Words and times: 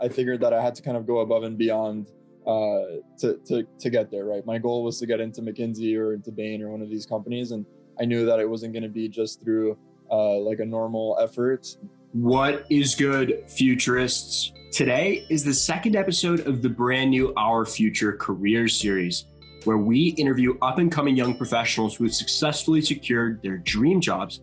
I 0.00 0.08
figured 0.08 0.40
that 0.40 0.52
I 0.52 0.62
had 0.62 0.74
to 0.76 0.82
kind 0.82 0.96
of 0.96 1.06
go 1.06 1.18
above 1.18 1.42
and 1.42 1.58
beyond 1.58 2.10
uh, 2.46 3.00
to, 3.18 3.38
to, 3.46 3.66
to 3.78 3.90
get 3.90 4.10
there, 4.10 4.24
right? 4.24 4.44
My 4.46 4.58
goal 4.58 4.82
was 4.82 4.98
to 5.00 5.06
get 5.06 5.20
into 5.20 5.42
McKinsey 5.42 5.96
or 5.98 6.14
into 6.14 6.32
Bain 6.32 6.62
or 6.62 6.70
one 6.70 6.80
of 6.80 6.88
these 6.88 7.04
companies. 7.04 7.50
And 7.50 7.66
I 8.00 8.06
knew 8.06 8.24
that 8.24 8.40
it 8.40 8.48
wasn't 8.48 8.72
going 8.72 8.82
to 8.82 8.88
be 8.88 9.08
just 9.08 9.42
through 9.42 9.76
uh, 10.10 10.38
like 10.38 10.60
a 10.60 10.64
normal 10.64 11.18
effort. 11.20 11.66
What 12.12 12.64
is 12.70 12.94
good, 12.94 13.44
futurists? 13.46 14.52
Today 14.72 15.26
is 15.28 15.44
the 15.44 15.52
second 15.52 15.96
episode 15.96 16.46
of 16.46 16.62
the 16.62 16.68
brand 16.68 17.10
new 17.10 17.32
Our 17.36 17.66
Future 17.66 18.12
Career 18.14 18.68
series, 18.68 19.26
where 19.64 19.78
we 19.78 20.14
interview 20.16 20.56
up 20.62 20.78
and 20.78 20.90
coming 20.90 21.16
young 21.16 21.36
professionals 21.36 21.94
who 21.94 22.04
have 22.04 22.14
successfully 22.14 22.80
secured 22.80 23.42
their 23.42 23.58
dream 23.58 24.00
jobs. 24.00 24.40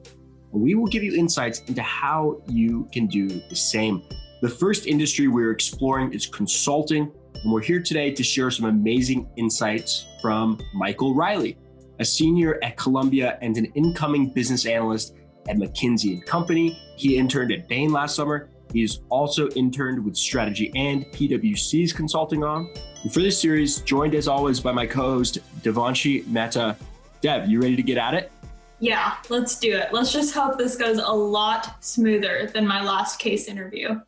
And 0.54 0.62
we 0.62 0.76
will 0.76 0.88
give 0.88 1.04
you 1.04 1.16
insights 1.16 1.62
into 1.68 1.82
how 1.82 2.42
you 2.48 2.88
can 2.94 3.08
do 3.08 3.28
the 3.28 3.56
same. 3.56 4.04
The 4.40 4.50
first 4.50 4.86
industry 4.86 5.28
we're 5.28 5.50
exploring 5.50 6.14
is 6.14 6.28
consulting, 6.28 7.12
and 7.34 7.52
we're 7.52 7.64
here 7.64 7.82
today 7.82 8.12
to 8.12 8.24
share 8.24 8.52
some 8.52 8.68
amazing 8.68 9.28
insights 9.36 10.06
from 10.22 10.60
Michael 10.76 11.16
Riley, 11.16 11.58
a 11.98 12.06
senior 12.06 12.60
at 12.64 12.78
Columbia 12.78 13.40
and 13.42 13.58
an 13.58 13.66
incoming 13.74 14.30
business 14.30 14.68
analyst 14.68 15.16
at 15.50 15.56
McKinsey 15.58 16.14
and 16.14 16.26
Company. 16.28 16.78
He 16.98 17.18
interned 17.18 17.52
at 17.52 17.68
Bain 17.68 17.92
last 17.92 18.16
summer. 18.16 18.52
He's 18.72 19.00
also 19.10 19.50
interned 19.52 20.06
with 20.06 20.16
Strategy 20.16 20.72
and 20.76 21.06
PwC's 21.08 21.92
consulting 21.92 22.44
arm. 22.44 22.70
And 23.02 23.12
for 23.12 23.22
this 23.22 23.42
series, 23.42 23.82
joined 23.82 24.14
as 24.14 24.28
always 24.28 24.60
by 24.60 24.72
my 24.72 24.86
co-host 24.86 25.40
Devanshi 25.64 26.28
Mehta. 26.28 26.78
Dev, 27.22 27.50
you 27.50 27.60
ready 27.60 27.76
to 27.76 27.82
get 27.82 27.98
at 27.98 28.14
it? 28.14 28.32
Yeah, 28.80 29.16
let's 29.30 29.58
do 29.58 29.76
it. 29.76 29.92
Let's 29.92 30.14
just 30.14 30.36
hope 30.36 30.60
this 30.60 30.76
goes 30.76 31.00
a 31.00 31.12
lot 31.12 31.84
smoother 31.84 32.52
than 32.54 32.68
my 32.68 32.84
last 32.84 33.18
case 33.18 33.48
interview. 33.48 34.00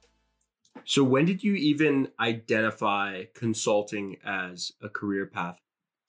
So, 0.89 1.03
when 1.03 1.25
did 1.25 1.43
you 1.43 1.53
even 1.53 2.07
identify 2.19 3.25
consulting 3.35 4.17
as 4.25 4.71
a 4.81 4.89
career 4.89 5.27
path? 5.27 5.59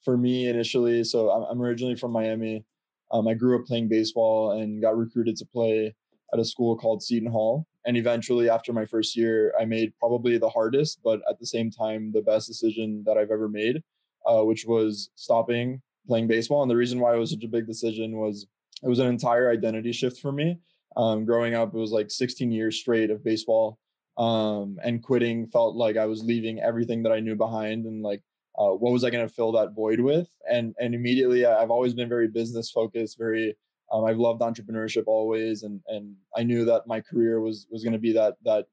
For 0.06 0.16
me, 0.16 0.48
initially, 0.48 1.04
so 1.04 1.28
I'm 1.28 1.60
originally 1.60 1.96
from 1.96 2.12
Miami. 2.12 2.64
Um, 3.10 3.28
I 3.28 3.34
grew 3.34 3.60
up 3.60 3.66
playing 3.66 3.90
baseball 3.90 4.52
and 4.52 4.80
got 4.80 4.96
recruited 4.96 5.36
to 5.36 5.44
play 5.44 5.94
at 6.32 6.38
a 6.40 6.46
school 6.46 6.78
called 6.78 7.02
Seton 7.02 7.30
Hall. 7.30 7.66
And 7.84 7.98
eventually, 7.98 8.48
after 8.48 8.72
my 8.72 8.86
first 8.86 9.18
year, 9.18 9.52
I 9.60 9.66
made 9.66 9.92
probably 9.98 10.38
the 10.38 10.48
hardest, 10.48 11.00
but 11.04 11.20
at 11.28 11.38
the 11.38 11.44
same 11.44 11.70
time, 11.70 12.10
the 12.14 12.22
best 12.22 12.48
decision 12.48 13.04
that 13.04 13.18
I've 13.18 13.30
ever 13.30 13.50
made, 13.50 13.82
uh, 14.24 14.44
which 14.44 14.64
was 14.64 15.10
stopping 15.14 15.82
playing 16.06 16.26
baseball. 16.26 16.62
And 16.62 16.70
the 16.70 16.76
reason 16.76 17.00
why 17.00 17.14
it 17.14 17.18
was 17.18 17.32
such 17.32 17.44
a 17.44 17.48
big 17.48 17.66
decision 17.66 18.16
was 18.16 18.46
it 18.82 18.88
was 18.88 18.98
an 18.98 19.08
entire 19.08 19.50
identity 19.50 19.92
shift 19.92 20.22
for 20.22 20.32
me. 20.32 20.58
Um, 20.96 21.26
growing 21.26 21.54
up, 21.54 21.74
it 21.74 21.78
was 21.78 21.92
like 21.92 22.10
16 22.10 22.50
years 22.50 22.80
straight 22.80 23.10
of 23.10 23.22
baseball 23.22 23.78
um, 24.20 24.78
and 24.84 25.02
quitting 25.02 25.46
felt 25.46 25.76
like 25.76 25.96
I 25.96 26.04
was 26.04 26.22
leaving 26.22 26.60
everything 26.60 27.02
that 27.04 27.12
I 27.12 27.20
knew 27.20 27.34
behind 27.34 27.86
and 27.86 28.02
like 28.02 28.22
uh, 28.58 28.72
what 28.72 28.92
was 28.92 29.02
I 29.02 29.08
going 29.10 29.26
to 29.26 29.32
fill 29.32 29.52
that 29.52 29.74
void 29.74 29.98
with? 29.98 30.28
And 30.48 30.74
and 30.78 30.94
immediately 30.94 31.46
I've 31.46 31.70
always 31.70 31.94
been 31.94 32.08
very 32.08 32.28
business 32.28 32.70
focused, 32.70 33.16
very 33.16 33.56
um, 33.90 34.04
I've 34.04 34.18
loved 34.18 34.42
entrepreneurship 34.42 35.04
always, 35.06 35.62
and 35.62 35.80
and 35.88 36.14
I 36.36 36.42
knew 36.42 36.66
that 36.66 36.86
my 36.86 37.00
career 37.00 37.40
was 37.40 37.66
was 37.70 37.82
going 37.82 37.94
to 37.94 37.98
be 37.98 38.12
that 38.12 38.34
that 38.44 38.66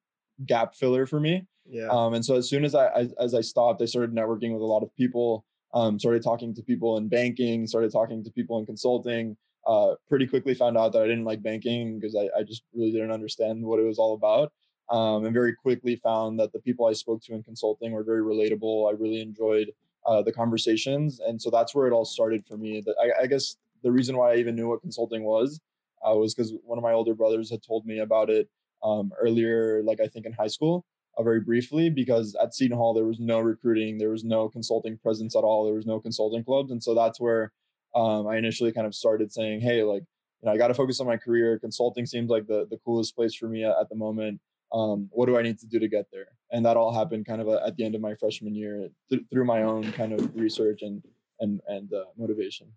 gap 0.46 0.76
filler 0.76 1.06
for 1.06 1.22
me. 1.22 1.48
Yeah. 1.66 1.88
Um, 1.88 2.14
and 2.14 2.24
so 2.24 2.36
as 2.36 2.50
soon 2.50 2.66
as 2.66 2.76
I, 2.76 2.88
I 2.88 3.08
as 3.18 3.34
I 3.34 3.42
stopped, 3.42 3.82
I 3.82 3.86
started 3.86 4.14
networking 4.14 4.52
with 4.52 4.62
a 4.62 4.66
lot 4.66 4.84
of 4.84 4.94
people. 4.96 5.46
Um, 5.74 5.98
started 6.00 6.24
talking 6.24 6.54
to 6.56 6.64
people 6.64 6.98
in 6.98 7.08
banking, 7.08 7.68
started 7.68 7.92
talking 7.92 8.24
to 8.24 8.32
people 8.32 8.60
in 8.60 8.66
consulting. 8.66 9.38
Uh, 9.66 9.96
pretty 10.08 10.26
quickly 10.26 10.54
found 10.54 10.78
out 10.78 10.94
that 10.94 11.02
I 11.02 11.08
didn't 11.08 11.26
like 11.26 11.44
banking 11.44 12.00
because 12.00 12.16
I, 12.16 12.40
I 12.40 12.44
just 12.44 12.64
really 12.74 12.92
didn't 12.92 13.12
understand 13.12 13.62
what 13.64 13.80
it 13.80 13.84
was 13.84 14.00
all 14.00 14.14
about 14.14 14.52
um, 14.90 15.26
and 15.26 15.34
very 15.34 15.54
quickly 15.54 15.96
found 15.98 16.40
that 16.40 16.54
the 16.54 16.60
people 16.60 16.86
I 16.86 16.94
spoke 16.94 17.22
to 17.24 17.34
in 17.34 17.44
consulting 17.44 17.92
were 17.92 18.04
very 18.04 18.22
relatable. 18.22 18.90
I 18.90 18.96
really 18.96 19.22
enjoyed 19.22 19.72
uh, 20.06 20.22
the 20.22 20.32
conversations, 20.32 21.20
and 21.20 21.42
so 21.42 21.50
that's 21.50 21.76
where 21.76 21.88
it 21.88 21.94
all 21.94 22.06
started 22.06 22.46
for 22.46 22.58
me. 22.58 22.84
I, 23.02 23.24
I 23.24 23.28
guess 23.28 23.58
the 23.84 23.92
reason 23.92 24.16
why 24.18 24.34
I 24.34 24.36
even 24.38 24.56
knew 24.56 24.70
what 24.70 24.82
consulting 24.82 25.24
was 25.24 25.60
uh, 26.08 26.16
was 26.16 26.34
because 26.34 26.54
one 26.64 26.78
of 26.78 26.84
my 26.84 26.94
older 26.94 27.14
brothers 27.14 27.50
had 27.50 27.62
told 27.62 27.86
me 27.86 28.00
about 28.00 28.30
it 28.30 28.50
um, 28.84 29.12
earlier, 29.20 29.82
like 29.84 30.00
I 30.00 30.08
think 30.08 30.26
in 30.26 30.32
high 30.32 30.48
school, 30.48 30.86
uh, 31.18 31.24
very 31.24 31.42
briefly. 31.42 31.90
Because 31.90 32.36
at 32.42 32.56
Seton 32.56 32.78
Hall 32.78 32.94
there 32.94 33.06
was 33.06 33.20
no 33.20 33.40
recruiting, 33.40 33.98
there 33.98 34.12
was 34.12 34.24
no 34.24 34.48
consulting 34.48 34.98
presence 34.98 35.36
at 35.36 35.44
all, 35.44 35.66
there 35.66 35.76
was 35.76 35.86
no 35.86 36.00
consulting 36.00 36.44
clubs, 36.44 36.72
and 36.72 36.82
so 36.82 36.96
that's 36.96 37.20
where 37.20 37.52
um, 37.94 38.28
I 38.28 38.38
initially 38.38 38.72
kind 38.72 38.88
of 38.88 38.96
started 38.96 39.32
saying, 39.32 39.62
"Hey, 39.62 39.84
like." 39.84 40.04
You 40.40 40.46
know, 40.46 40.54
I 40.54 40.58
got 40.58 40.68
to 40.68 40.76
focus 40.76 41.00
on 41.00 41.08
my 41.08 41.18
career. 41.18 41.58
Consulting 41.58 42.06
seems 42.06 42.30
like 42.30 42.46
the, 42.46 42.68
the 42.70 42.78
coolest 42.86 43.16
place 43.16 43.34
for 43.34 43.48
me 43.48 43.64
at, 43.64 43.76
at 43.82 43.90
the 43.90 43.96
moment 43.96 44.40
um, 44.72 45.10
what 45.12 45.28
do 45.28 45.38
I 45.38 45.42
need 45.42 45.60
to 45.60 45.68
do 45.68 45.80
to 45.80 45.88
get 45.88 46.06
there? 46.12 46.28
And 46.52 46.66
that 46.66 46.78
all 46.78 46.94
happened 46.94 47.26
kind 47.26 47.42
of 47.42 47.48
at 47.50 47.76
the 47.76 47.86
end 47.86 47.96
of 47.96 48.02
my 48.02 48.16
freshman 48.16 48.56
year 48.56 48.90
th- 49.10 49.24
through 49.32 49.46
my 49.46 49.64
own 49.64 49.92
kind 49.94 50.14
of 50.14 50.36
research 50.36 50.82
and 50.82 51.02
and 51.40 51.62
and 51.68 51.94
uh, 51.94 52.06
motivation. 52.18 52.68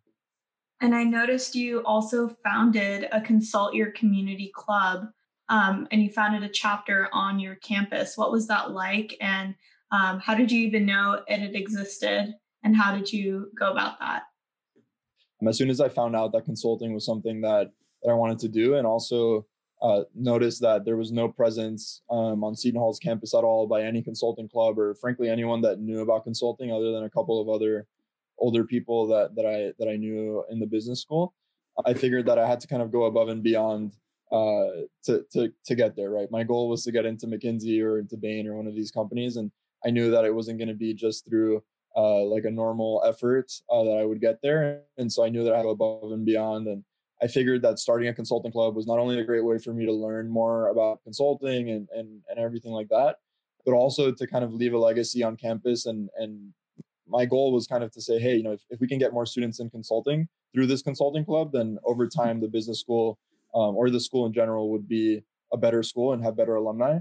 And 0.81 0.95
I 0.95 1.05
noticed 1.05 1.55
you 1.55 1.83
also 1.85 2.35
founded 2.43 3.09
a 3.13 3.21
consult 3.21 3.75
your 3.75 3.93
community 3.93 4.51
club, 4.55 5.09
um, 5.49 5.87
and 5.91 6.03
you 6.03 6.11
founded 6.11 6.43
a 6.43 6.49
chapter 6.49 7.09
on 7.13 7.39
your 7.39 7.57
campus. 7.57 8.17
What 8.17 8.33
was 8.33 8.47
that 8.49 8.71
like, 8.71 9.17
and 9.21 9.55
um, 9.93 10.21
how 10.21 10.35
did 10.35 10.51
you 10.51 10.67
even 10.67 10.87
know 10.87 11.23
it 11.27 11.41
had 11.41 11.55
existed, 11.55 12.35
and 12.65 12.77
how 12.77 12.97
did 12.97 13.13
you 13.13 13.51
go 13.59 13.71
about 13.71 13.99
that? 14.01 14.23
Um, 15.43 15.49
as 15.49 15.59
soon 15.59 15.71
as 15.71 15.81
I 15.81 15.89
found 15.89 16.17
out 16.17 16.33
that 16.33 16.45
consulting 16.45 16.95
was 16.95 17.05
something 17.05 17.41
that 17.43 17.73
that 18.03 18.11
I 18.11 18.15
wanted 18.15 18.39
to 18.41 18.49
do, 18.49 18.77
and 18.77 18.87
also 18.87 19.47
uh, 19.83 20.03
noticed 20.15 20.61
that 20.61 20.85
there 20.85 20.97
was 20.97 21.11
no 21.11 21.29
presence 21.29 22.03
um, 22.11 22.45
on 22.45 22.55
Seton 22.55 22.81
Hall's 22.81 22.99
campus 22.99 23.35
at 23.35 23.45
all 23.45 23.67
by 23.67 23.83
any 23.83 24.03
consulting 24.03 24.49
club 24.49 24.79
or 24.79 24.95
frankly 24.95 25.29
anyone 25.29 25.63
that 25.63 25.81
knew 25.81 26.01
about 26.01 26.25
consulting 26.25 26.71
other 26.71 26.93
than 26.93 27.05
a 27.05 27.11
couple 27.11 27.41
of 27.41 27.49
other 27.49 27.87
older 28.39 28.65
people 28.65 29.07
that 29.09 29.35
that 29.37 29.47
I 29.47 29.73
that 29.79 29.91
I 29.91 29.97
knew 29.97 30.45
in 30.51 30.59
the 30.59 30.67
business 30.67 31.01
school. 31.01 31.35
I 31.87 31.95
figured 31.95 32.27
that 32.27 32.39
I 32.39 32.47
had 32.47 32.61
to 32.61 32.67
kind 32.67 32.83
of 32.83 32.93
go 32.93 33.05
above 33.05 33.29
and 33.29 33.43
beyond 33.43 33.95
uh, 34.31 34.85
to 35.05 35.25
to 35.33 35.53
to 35.65 35.75
get 35.75 35.97
there. 35.97 36.11
Right, 36.11 36.31
my 36.31 36.45
goal 36.45 36.69
was 36.69 36.85
to 36.85 36.93
get 36.93 37.07
into 37.07 37.27
McKinsey 37.27 37.83
or 37.83 37.99
into 37.99 38.17
Bain 38.17 38.47
or 38.47 38.57
one 38.57 38.67
of 38.67 38.75
these 38.75 38.91
companies, 38.91 39.37
and 39.37 39.51
I 39.85 39.91
knew 39.91 40.11
that 40.11 40.25
it 40.25 40.35
wasn't 40.35 40.59
going 40.59 40.69
to 40.69 40.75
be 40.75 40.93
just 40.93 41.27
through 41.27 41.63
uh, 41.97 42.23
like 42.25 42.45
a 42.45 42.51
normal 42.51 43.03
effort 43.05 43.51
uh, 43.71 43.83
that 43.85 43.99
I 43.99 44.05
would 44.05 44.21
get 44.21 44.41
there. 44.43 44.83
And 44.99 45.13
so 45.13 45.25
I 45.25 45.29
knew 45.29 45.45
that 45.45 45.53
I 45.53 45.57
had 45.57 45.63
to 45.63 45.69
go 45.69 45.71
above 45.71 46.13
and 46.13 46.25
beyond. 46.25 46.69
And 46.69 46.85
I 47.23 47.27
figured 47.27 47.63
that 47.63 47.79
starting 47.79 48.09
a 48.09 48.15
consulting 48.15 48.53
club 48.53 48.75
was 48.75 48.87
not 48.87 48.99
only 48.99 49.19
a 49.19 49.25
great 49.25 49.45
way 49.45 49.59
for 49.59 49.73
me 49.73 49.85
to 49.85 49.93
learn 49.93 50.29
more 50.29 50.69
about 50.69 51.03
consulting 51.05 51.71
and, 51.71 51.89
and, 51.95 52.21
and 52.29 52.39
everything 52.39 52.73
like 52.73 52.89
that, 52.89 53.17
but 53.67 53.73
also 53.73 54.11
to 54.11 54.27
kind 54.27 54.45
of 54.45 54.55
leave 54.55 54.73
a 54.73 54.79
legacy 54.79 55.23
on 55.23 55.37
campus. 55.37 55.87
And, 55.87 56.09
and 56.17 56.53
my 57.07 57.27
goal 57.27 57.53
was 57.53 57.67
kind 57.67 57.85
of 57.85 57.93
to 57.93 58.01
say, 58.01 58.19
hey, 58.19 58.37
you 58.37 58.43
know, 58.43 58.53
if, 58.53 58.63
if 58.71 58.81
we 58.81 58.89
can 58.89 58.99
get 58.99 59.13
more 59.13 59.27
students 59.27 59.61
in 59.61 59.69
consulting 59.69 60.29
through 60.55 60.67
this 60.67 60.83
consulting 60.83 61.25
club, 61.25 61.53
then 61.53 61.79
over 61.85 62.09
time, 62.09 62.41
the 62.41 62.49
business 62.49 62.81
school 62.81 63.19
um, 63.55 63.77
or 63.77 63.91
the 63.91 64.01
school 64.01 64.27
in 64.27 64.33
general 64.33 64.71
would 64.71 64.89
be 64.89 65.23
a 65.53 65.57
better 65.57 65.83
school 65.83 66.13
and 66.13 66.25
have 66.25 66.37
better 66.37 66.55
alumni. 66.55 66.99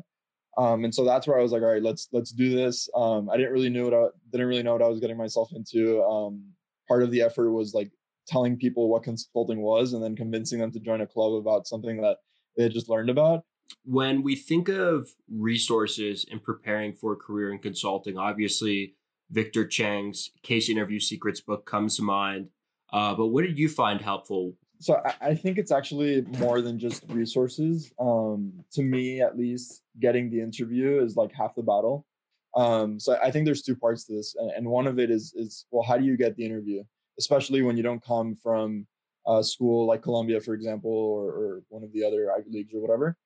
Um, 0.57 0.83
and 0.83 0.93
so 0.93 1.05
that's 1.05 1.27
where 1.27 1.39
I 1.39 1.43
was 1.43 1.51
like, 1.51 1.61
all 1.61 1.71
right, 1.71 1.81
let's 1.81 2.09
let's 2.11 2.31
do 2.31 2.53
this. 2.53 2.89
Um, 2.95 3.29
I 3.29 3.37
didn't 3.37 3.53
really 3.53 3.69
know 3.69 3.85
what 3.85 3.93
I 3.93 4.07
didn't 4.31 4.47
really 4.47 4.63
know 4.63 4.73
what 4.73 4.81
I 4.81 4.87
was 4.87 4.99
getting 4.99 5.15
myself 5.15 5.51
into. 5.53 6.03
Um, 6.03 6.43
part 6.87 7.03
of 7.03 7.11
the 7.11 7.21
effort 7.21 7.51
was 7.51 7.73
like 7.73 7.91
telling 8.29 8.57
people 8.57 8.89
what 8.89 9.03
consulting 9.03 9.61
was 9.61 9.93
and 9.93 10.03
then 10.03 10.15
convincing 10.15 10.59
them 10.59 10.71
to 10.71 10.79
join 10.79 11.01
a 11.01 11.07
club 11.07 11.33
about 11.33 11.67
something 11.67 12.01
that 12.01 12.17
they 12.55 12.63
had 12.63 12.71
just 12.71 12.89
learned 12.89 13.09
about. 13.09 13.43
When 13.85 14.23
we 14.23 14.35
think 14.35 14.69
of 14.69 15.09
resources 15.29 16.25
in 16.29 16.39
preparing 16.39 16.93
for 16.93 17.13
a 17.13 17.15
career 17.15 17.51
in 17.51 17.59
consulting, 17.59 18.17
obviously 18.17 18.95
Victor 19.31 19.67
Cheng's 19.67 20.31
Case 20.43 20.69
Interview 20.69 20.99
Secrets 20.99 21.41
book 21.41 21.65
comes 21.65 21.97
to 21.97 22.03
mind. 22.03 22.49
Uh, 22.91 23.13
but 23.13 23.27
what 23.27 23.43
did 23.43 23.59
you 23.59 23.69
find 23.69 24.01
helpful? 24.01 24.55
So 24.79 25.01
I, 25.05 25.29
I 25.29 25.35
think 25.35 25.57
it's 25.57 25.71
actually 25.71 26.21
more 26.39 26.61
than 26.61 26.79
just 26.79 27.03
resources. 27.09 27.91
Um, 27.99 28.53
to 28.71 28.81
me, 28.81 29.21
at 29.21 29.37
least, 29.37 29.83
getting 29.99 30.31
the 30.31 30.41
interview 30.41 31.03
is 31.03 31.15
like 31.15 31.31
half 31.33 31.53
the 31.55 31.61
battle. 31.61 32.07
Um, 32.55 32.99
so 32.99 33.17
I 33.21 33.29
think 33.29 33.45
there's 33.45 33.61
two 33.61 33.75
parts 33.75 34.05
to 34.05 34.13
this, 34.15 34.35
and, 34.35 34.49
and 34.51 34.67
one 34.67 34.87
of 34.87 34.97
it 34.97 35.11
is 35.11 35.33
is 35.35 35.65
well, 35.69 35.83
how 35.83 35.97
do 35.97 36.05
you 36.05 36.17
get 36.17 36.35
the 36.35 36.45
interview? 36.45 36.83
Especially 37.19 37.61
when 37.61 37.77
you 37.77 37.83
don't 37.83 38.03
come 38.03 38.35
from 38.35 38.87
a 39.27 39.43
school 39.43 39.85
like 39.85 40.01
Columbia, 40.01 40.39
for 40.41 40.53
example, 40.55 40.91
or, 40.91 41.27
or 41.29 41.63
one 41.69 41.83
of 41.83 41.91
the 41.93 42.03
other 42.03 42.31
Ivy 42.31 42.49
Leagues 42.49 42.73
or 42.73 42.81
whatever. 42.81 43.17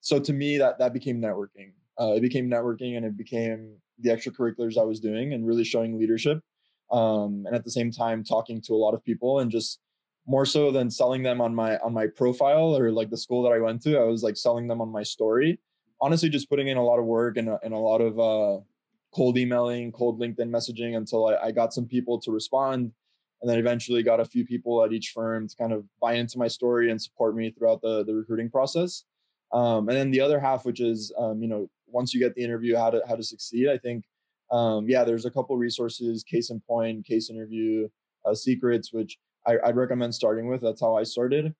So 0.00 0.18
to 0.18 0.32
me, 0.32 0.58
that 0.58 0.78
that 0.78 0.92
became 0.92 1.20
networking. 1.20 1.72
Uh, 2.00 2.14
it 2.14 2.22
became 2.22 2.50
networking, 2.50 2.96
and 2.96 3.06
it 3.06 3.16
became 3.16 3.76
the 4.00 4.10
extracurriculars 4.10 4.76
I 4.76 4.84
was 4.84 4.98
doing, 4.98 5.34
and 5.34 5.46
really 5.46 5.64
showing 5.64 5.98
leadership. 5.98 6.40
Um, 6.90 7.44
and 7.46 7.54
at 7.54 7.64
the 7.64 7.70
same 7.70 7.92
time, 7.92 8.24
talking 8.24 8.60
to 8.62 8.74
a 8.74 8.80
lot 8.84 8.94
of 8.94 9.04
people, 9.04 9.38
and 9.40 9.50
just 9.50 9.78
more 10.26 10.46
so 10.46 10.70
than 10.70 10.90
selling 10.90 11.22
them 11.22 11.40
on 11.40 11.54
my 11.54 11.78
on 11.78 11.92
my 11.92 12.06
profile 12.06 12.76
or 12.76 12.90
like 12.90 13.10
the 13.10 13.16
school 13.16 13.42
that 13.44 13.52
I 13.52 13.58
went 13.58 13.82
to, 13.82 13.98
I 13.98 14.04
was 14.04 14.22
like 14.22 14.36
selling 14.36 14.66
them 14.66 14.80
on 14.80 14.90
my 14.90 15.02
story. 15.02 15.60
Honestly, 16.00 16.28
just 16.28 16.48
putting 16.50 16.68
in 16.68 16.76
a 16.76 16.84
lot 16.84 16.98
of 16.98 17.04
work 17.04 17.36
and 17.36 17.48
a, 17.48 17.60
and 17.62 17.72
a 17.72 17.78
lot 17.78 18.00
of 18.00 18.18
uh, 18.18 18.60
cold 19.14 19.38
emailing, 19.38 19.92
cold 19.92 20.20
LinkedIn 20.20 20.50
messaging 20.50 20.96
until 20.96 21.26
I, 21.28 21.34
I 21.36 21.52
got 21.52 21.72
some 21.72 21.86
people 21.86 22.20
to 22.22 22.32
respond 22.32 22.92
and 23.42 23.50
then 23.50 23.58
eventually 23.58 24.02
got 24.02 24.20
a 24.20 24.24
few 24.24 24.46
people 24.46 24.82
at 24.84 24.92
each 24.92 25.10
firm 25.10 25.48
to 25.48 25.56
kind 25.56 25.72
of 25.72 25.84
buy 26.00 26.14
into 26.14 26.38
my 26.38 26.48
story 26.48 26.90
and 26.90 27.02
support 27.02 27.34
me 27.34 27.50
throughout 27.50 27.82
the, 27.82 28.04
the 28.04 28.14
recruiting 28.14 28.48
process. 28.48 29.04
Um, 29.52 29.88
and 29.88 29.98
then 29.98 30.10
the 30.10 30.20
other 30.20 30.40
half, 30.40 30.64
which 30.64 30.80
is, 30.80 31.12
um, 31.18 31.42
you 31.42 31.48
know, 31.48 31.68
once 31.92 32.14
you 32.14 32.20
get 32.20 32.34
the 32.34 32.42
interview 32.42 32.76
how 32.76 32.90
to 32.90 33.02
how 33.06 33.14
to 33.14 33.22
succeed. 33.22 33.68
I 33.68 33.78
think 33.78 34.04
um, 34.50 34.88
yeah, 34.88 35.04
there's 35.04 35.24
a 35.24 35.30
couple 35.30 35.56
resources, 35.56 36.24
case 36.24 36.50
in 36.50 36.60
point, 36.60 37.06
case 37.06 37.30
interview, 37.30 37.88
uh, 38.26 38.34
secrets, 38.34 38.92
which 38.92 39.18
I, 39.46 39.56
I'd 39.64 39.76
recommend 39.76 40.14
starting 40.14 40.48
with. 40.48 40.60
That's 40.60 40.80
how 40.80 40.96
I 40.96 41.04
started. 41.04 41.54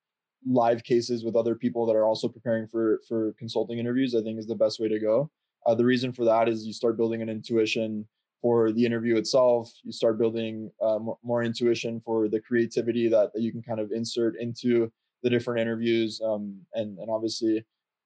Live 0.47 0.83
cases 0.85 1.25
with 1.25 1.37
other 1.37 1.55
people 1.55 1.87
that 1.87 1.97
are 1.97 2.05
also 2.05 2.29
preparing 2.29 2.67
for 2.67 3.01
for 3.09 3.35
consulting 3.39 3.79
interviews, 3.79 4.15
I 4.15 4.23
think, 4.23 4.39
is 4.39 4.47
the 4.47 4.55
best 4.55 4.81
way 4.81 4.89
to 4.89 4.99
go. 4.99 5.31
Uh, 5.67 5.75
the 5.75 5.85
reason 5.85 6.13
for 6.13 6.25
that 6.25 6.49
is 6.49 6.67
you 6.67 6.73
start 6.73 6.97
building 6.97 7.23
an 7.23 7.29
intuition 7.29 8.07
for 8.43 8.73
the 8.73 8.85
interview 8.85 9.17
itself. 9.17 9.73
You 9.83 9.93
start 9.93 10.19
building 10.19 10.71
uh, 10.83 10.99
more, 11.23 11.43
intuition 11.43 12.03
for 12.05 12.29
the 12.29 12.41
creativity 12.41 13.09
that, 13.09 13.33
that 13.33 13.41
you 13.41 13.53
can 13.53 13.63
kind 13.63 13.81
of 13.81 13.93
insert 13.93 14.35
into 14.39 14.93
the 15.23 15.31
different 15.31 15.61
interviews. 15.61 16.21
Um, 16.23 16.61
and 16.75 16.99
and 16.99 17.09
obviously, 17.09 17.65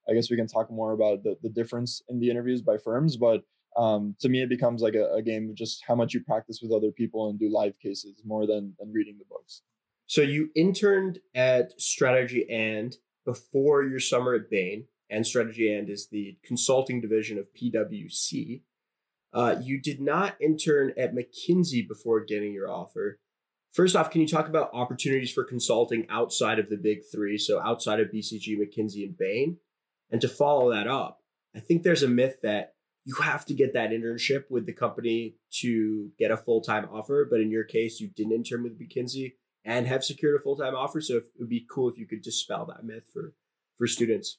I 0.09 0.15
guess 0.15 0.31
we 0.31 0.37
can 0.37 0.47
talk 0.47 0.71
more 0.71 0.93
about 0.93 1.25
the 1.25 1.37
the 1.43 1.49
difference 1.49 2.03
in 2.09 2.21
the 2.21 2.31
interviews 2.31 2.63
by 2.63 2.77
firms, 2.77 3.17
but 3.17 3.43
um, 3.77 4.17
to 4.21 4.29
me 4.29 4.43
it 4.43 4.49
becomes 4.49 4.83
like 4.83 4.95
a, 4.95 5.13
a, 5.15 5.23
game 5.23 5.51
of 5.51 5.55
just 5.55 5.85
how 5.87 5.95
much 5.95 6.15
you 6.15 6.21
practice 6.21 6.61
with 6.63 6.73
other 6.73 6.91
people 6.91 7.29
and 7.29 7.39
do 7.39 7.51
live 7.53 7.79
cases 7.79 8.23
more 8.25 8.47
than 8.47 8.75
than 8.79 8.93
reading 8.93 9.17
the 9.19 9.25
books 9.29 9.63
so 10.07 10.23
you 10.23 10.51
interned 10.57 11.19
at 11.35 11.79
strategy 11.81 12.47
and 12.51 12.97
before 13.25 13.85
your 13.85 14.01
summer 14.01 14.35
at 14.35 14.51
bain 14.51 14.87
and 15.11 15.27
strategy 15.27 15.73
and 15.73 15.91
is 15.91 16.09
the 16.09 16.37
consulting 16.45 17.01
division 17.01 17.39
of 17.39 17.47
pwc 17.55 18.63
uh, 19.37 19.57
you 19.63 19.81
did 19.81 20.01
not 20.01 20.37
intern 20.41 20.93
at 20.99 21.15
mckinsey 21.15 21.87
before 21.87 22.25
getting 22.25 22.53
your 22.53 22.71
offer 22.71 23.19
first 23.73 23.95
off 23.95 24.11
can 24.11 24.21
you 24.21 24.29
talk 24.29 24.49
about 24.49 24.71
opportunities 24.73 25.33
for 25.33 25.45
consulting 25.45 26.07
outside 26.09 26.59
of 26.59 26.69
the 26.69 26.77
big 26.77 27.01
three 27.13 27.39
so 27.39 27.61
outside 27.61 28.01
of 28.01 28.09
bcg 28.09 28.57
mckinsey 28.59 29.05
and 29.05 29.17
bain 29.17 29.59
and 30.11 30.21
to 30.21 30.29
follow 30.29 30.73
that 30.73 30.89
up 30.89 31.21
i 31.55 31.61
think 31.61 31.83
there's 31.83 32.03
a 32.03 32.09
myth 32.09 32.37
that 32.43 32.73
you 33.07 33.15
have 33.23 33.47
to 33.47 33.55
get 33.55 33.73
that 33.73 33.91
internship 33.91 34.51
with 34.51 34.67
the 34.67 34.73
company 34.73 35.37
to 35.61 36.11
get 36.19 36.33
a 36.33 36.37
full 36.37 36.61
time 36.61 36.89
offer. 36.93 37.27
But 37.31 37.41
in 37.41 37.51
your 37.51 37.63
case, 37.63 38.01
you 38.01 38.09
didn't 38.09 38.33
intern 38.33 38.65
with 38.65 38.79
McKinsey 38.79 39.35
and 39.65 39.87
have 39.87 40.05
secured 40.05 40.39
a 40.39 40.43
full 40.43 40.57
time 40.57 40.75
offer. 40.75 41.01
So 41.01 41.19
it 41.19 41.25
would 41.39 41.49
be 41.49 41.65
cool 41.71 41.89
if 41.89 41.97
you 41.97 42.07
could 42.07 42.21
dispel 42.21 42.67
that 42.67 42.85
myth 42.85 43.09
for 43.13 43.33
for 43.79 43.87
students. 43.87 44.39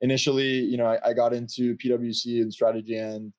Initially, 0.00 0.60
you 0.60 0.78
know, 0.78 0.86
I, 0.86 1.10
I 1.10 1.12
got 1.12 1.34
into 1.34 1.76
PwC 1.76 2.40
and 2.40 2.50
strategy 2.50 2.96
and 2.96 3.34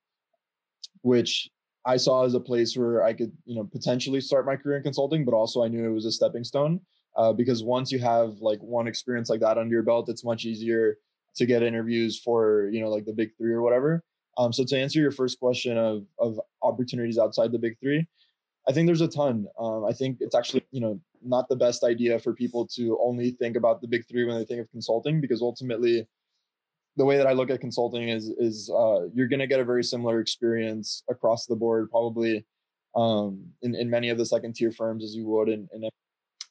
which 1.02 1.50
I 1.86 1.98
saw 1.98 2.26
as 2.26 2.34
a 2.34 2.40
place 2.40 2.78
where 2.78 3.04
I 3.04 3.14
could, 3.14 3.32
you 3.46 3.56
know, 3.56 3.64
potentially 3.64 4.22
start 4.22 4.46
my 4.46 4.56
career 4.56 4.78
in 4.78 4.84
consulting, 4.84 5.26
but 5.26 5.34
also 5.34 5.64
I 5.64 5.68
knew 5.68 5.86
it 5.86 5.94
was 5.94 6.06
a 6.06 6.12
stepping 6.12 6.44
stone. 6.44 6.80
Uh, 7.18 7.34
because 7.34 7.62
once 7.62 7.92
you 7.92 8.00
have 8.00 8.38
like 8.40 8.60
one 8.62 8.88
experience 8.88 9.30
like 9.30 9.42
that 9.42 9.58
under 9.58 9.74
your 9.74 9.84
belt, 9.84 10.08
it's 10.08 10.24
much 10.24 10.46
easier 10.46 10.98
to 11.36 11.46
get 11.46 11.62
interviews 11.62 12.18
for, 12.20 12.70
you 12.72 12.80
know, 12.80 12.90
like 12.90 13.06
the 13.06 13.12
big 13.12 13.32
three 13.38 13.52
or 13.52 13.62
whatever. 13.62 14.04
Um, 14.38 14.54
so 14.54 14.64
to 14.64 14.78
answer 14.78 15.00
your 15.00 15.12
first 15.12 15.40
question 15.40 15.78
of 15.78 16.06
of 16.20 16.40
opportunities 16.62 17.18
outside 17.18 17.52
the 17.52 17.60
big 17.60 17.78
three, 17.80 18.08
I 18.68 18.72
think 18.72 18.88
there's 18.88 19.02
a 19.02 19.08
ton. 19.08 19.46
Um, 19.60 19.86
I 19.86 19.92
think 19.92 20.18
it's 20.22 20.36
actually 20.36 20.66
you 20.72 20.80
know 20.80 21.00
not 21.24 21.50
the 21.50 21.56
best 21.56 21.84
idea 21.84 22.18
for 22.20 22.34
people 22.34 22.66
to 22.76 22.98
only 23.04 23.32
think 23.32 23.56
about 23.56 23.82
the 23.82 23.88
big 23.88 24.08
three 24.08 24.24
when 24.24 24.38
they 24.38 24.46
think 24.46 24.62
of 24.62 24.72
consulting 24.72 25.20
because 25.22 25.42
ultimately 25.42 26.08
the 26.98 27.06
way 27.06 27.18
that 27.18 27.28
I 27.28 27.34
look 27.34 27.50
at 27.50 27.62
consulting 27.62 28.10
is 28.10 28.30
is 28.38 28.70
uh, 28.70 29.08
you're 29.14 29.28
going 29.28 29.40
to 29.40 29.48
get 29.48 29.60
a 29.60 29.66
very 29.66 29.84
similar 29.84 30.20
experience 30.20 31.04
across 31.10 31.46
the 31.46 31.56
board, 31.56 31.90
probably 31.90 32.46
um, 32.96 33.46
in 33.62 33.76
in 33.76 33.90
many 33.90 34.10
of 34.10 34.18
the 34.18 34.26
second 34.26 34.56
tier 34.56 34.72
firms 34.72 35.04
as 35.04 35.16
you 35.16 35.28
would, 35.28 35.50
and, 35.50 35.70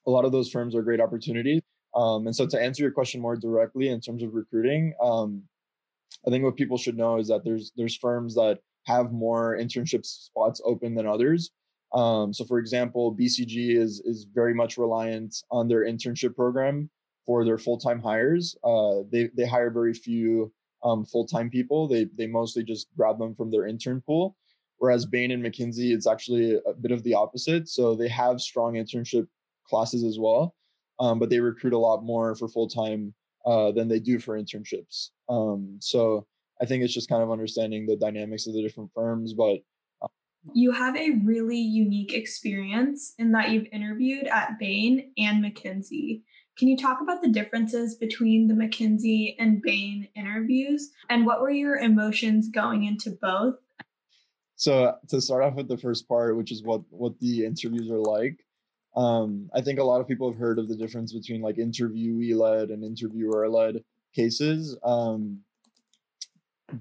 a 0.06 0.10
lot 0.10 0.24
of 0.24 0.32
those 0.32 0.50
firms 0.50 0.74
are 0.74 0.80
great 0.80 1.00
opportunities. 1.00 1.60
Um, 1.94 2.26
and 2.26 2.34
so 2.34 2.46
to 2.46 2.60
answer 2.60 2.82
your 2.82 2.90
question 2.90 3.20
more 3.20 3.36
directly 3.36 3.90
in 3.90 4.00
terms 4.00 4.22
of 4.22 4.32
recruiting, 4.32 4.94
um, 5.00 5.42
I 6.26 6.30
think 6.30 6.42
what 6.42 6.56
people 6.56 6.78
should 6.78 6.96
know 6.96 7.18
is 7.18 7.28
that 7.28 7.44
there's 7.44 7.70
there's 7.76 7.96
firms 7.96 8.34
that 8.34 8.60
have 8.86 9.12
more 9.12 9.58
internship 9.58 10.06
spots 10.06 10.60
open 10.64 10.94
than 10.94 11.06
others. 11.06 11.50
Um, 11.92 12.32
so, 12.32 12.44
for 12.44 12.58
example, 12.58 13.14
BCG 13.14 13.76
is 13.76 14.00
is 14.06 14.26
very 14.32 14.54
much 14.54 14.78
reliant 14.78 15.36
on 15.50 15.68
their 15.68 15.84
internship 15.84 16.34
program 16.34 16.88
for 17.26 17.44
their 17.44 17.58
full 17.58 17.78
time 17.78 18.00
hires. 18.00 18.56
Uh, 18.64 19.00
they 19.10 19.30
they 19.36 19.46
hire 19.46 19.70
very 19.70 19.94
few 19.94 20.52
um, 20.82 21.04
full 21.04 21.26
time 21.26 21.50
people. 21.50 21.88
They 21.88 22.06
they 22.16 22.26
mostly 22.26 22.62
just 22.62 22.88
grab 22.96 23.18
them 23.18 23.34
from 23.34 23.50
their 23.50 23.66
intern 23.66 24.02
pool. 24.06 24.36
Whereas 24.78 25.04
Bain 25.04 25.30
and 25.30 25.44
McKinsey, 25.44 25.92
it's 25.94 26.06
actually 26.06 26.54
a 26.66 26.72
bit 26.72 26.90
of 26.90 27.02
the 27.02 27.12
opposite. 27.12 27.68
So 27.68 27.94
they 27.94 28.08
have 28.08 28.40
strong 28.40 28.74
internship 28.74 29.26
classes 29.66 30.04
as 30.04 30.18
well, 30.18 30.54
um, 30.98 31.18
but 31.18 31.28
they 31.28 31.38
recruit 31.38 31.74
a 31.74 31.78
lot 31.78 32.02
more 32.02 32.34
for 32.34 32.48
full 32.48 32.66
time 32.66 33.14
uh, 33.44 33.72
than 33.72 33.88
they 33.88 34.00
do 34.00 34.18
for 34.18 34.40
internships. 34.40 35.10
Um, 35.28 35.76
so 35.80 36.26
I 36.62 36.66
think 36.66 36.82
it's 36.82 36.94
just 36.94 37.08
kind 37.08 37.22
of 37.22 37.30
understanding 37.30 37.86
the 37.86 37.96
dynamics 37.96 38.46
of 38.46 38.54
the 38.54 38.62
different 38.62 38.90
firms. 38.94 39.34
But 39.34 39.58
uh, 40.02 40.08
you 40.54 40.72
have 40.72 40.96
a 40.96 41.10
really 41.24 41.60
unique 41.60 42.14
experience 42.14 43.14
in 43.18 43.32
that 43.32 43.50
you've 43.50 43.68
interviewed 43.72 44.26
at 44.26 44.58
Bain 44.58 45.12
and 45.18 45.44
McKinsey. 45.44 46.22
Can 46.60 46.68
you 46.68 46.76
talk 46.76 47.00
about 47.00 47.22
the 47.22 47.28
differences 47.30 47.94
between 47.94 48.46
the 48.46 48.52
McKinsey 48.52 49.34
and 49.38 49.62
Bain 49.62 50.08
interviews 50.14 50.90
and 51.08 51.24
what 51.24 51.40
were 51.40 51.50
your 51.50 51.78
emotions 51.78 52.50
going 52.50 52.84
into 52.84 53.12
both? 53.12 53.54
So 54.56 54.94
to 55.08 55.22
start 55.22 55.42
off 55.42 55.54
with 55.54 55.68
the 55.68 55.78
first 55.78 56.06
part, 56.06 56.36
which 56.36 56.52
is 56.52 56.62
what 56.62 56.82
what 56.90 57.18
the 57.18 57.46
interviews 57.46 57.90
are 57.90 57.96
like, 57.96 58.44
um, 58.94 59.48
I 59.54 59.62
think 59.62 59.78
a 59.78 59.84
lot 59.84 60.02
of 60.02 60.06
people 60.06 60.30
have 60.30 60.38
heard 60.38 60.58
of 60.58 60.68
the 60.68 60.76
difference 60.76 61.14
between 61.14 61.40
like 61.40 61.56
interviewee 61.56 62.36
led 62.36 62.68
and 62.68 62.84
interviewer 62.84 63.48
led 63.48 63.82
cases. 64.14 64.76
Um, 64.84 65.40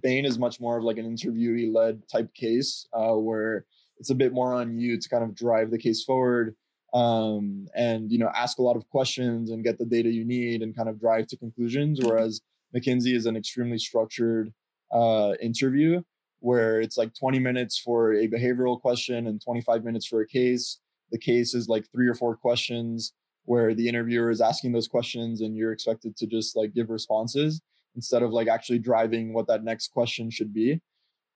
Bain 0.02 0.26
is 0.26 0.38
much 0.38 0.60
more 0.60 0.78
of 0.78 0.84
like 0.84 0.98
an 0.98 1.10
interviewee 1.10 1.74
led 1.74 2.06
type 2.10 2.34
case 2.34 2.86
uh, 2.92 3.14
where 3.14 3.66
it's 3.98 4.10
a 4.10 4.16
bit 4.16 4.34
more 4.34 4.54
on 4.54 4.78
you 4.78 5.00
to 5.00 5.08
kind 5.08 5.24
of 5.24 5.36
drive 5.36 5.72
the 5.72 5.80
case 5.80 6.04
forward 6.04 6.58
um, 6.94 7.68
and 7.76 8.12
you 8.12 8.18
know 8.18 8.32
ask 8.36 8.60
a 8.60 8.64
lot 8.64 8.76
of 8.76 8.88
questions 8.90 9.52
and 9.52 9.64
get 9.64 9.78
the 9.78 9.86
data 9.86 10.10
you 10.10 10.26
need 10.26 10.62
and 10.62 10.76
kind 10.76 10.90
of 10.90 11.00
drive 11.00 11.28
to 11.28 11.38
conclusions. 11.38 12.00
Whereas 12.02 12.42
McKinsey 12.76 13.16
is 13.16 13.26
an 13.26 13.36
extremely 13.36 13.78
structured 13.78 14.54
uh, 14.92 15.34
interview 15.42 16.02
where 16.40 16.80
it's 16.80 16.98
like 16.98 17.14
20 17.14 17.40
minutes 17.40 17.80
for 17.80 18.14
a 18.14 18.28
behavioral 18.28 18.80
question 18.80 19.28
and 19.28 19.42
25 19.42 19.84
minutes 19.84 20.08
for 20.08 20.22
a 20.22 20.28
case 20.28 20.80
the 21.12 21.18
case 21.18 21.54
is 21.54 21.68
like 21.68 21.86
three 21.92 22.08
or 22.08 22.14
four 22.14 22.36
questions 22.36 23.14
where 23.46 23.74
the 23.74 23.88
interviewer 23.88 24.30
is 24.30 24.42
asking 24.42 24.72
those 24.72 24.88
questions 24.88 25.42
and 25.42 25.56
you're 25.56 25.72
expected 25.72 26.16
to 26.16 26.28
just 26.28 26.56
like 26.56 26.74
give 26.74 26.90
responses 26.90 27.62
instead 27.96 28.24
of 28.24 28.32
like 28.32 28.48
actually 28.48 28.80
driving 28.80 29.34
what 29.34 29.48
that 29.48 29.64
next 29.64 29.92
question 29.92 30.30
should 30.30 30.54
be 30.54 30.80